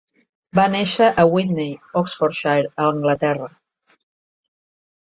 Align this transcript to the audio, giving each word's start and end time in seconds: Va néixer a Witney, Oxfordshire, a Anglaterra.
Va 0.59 0.63
néixer 0.75 1.09
a 1.09 1.25
Witney, 1.35 1.69
Oxfordshire, 2.03 2.73
a 2.83 2.89
Anglaterra. 2.95 3.53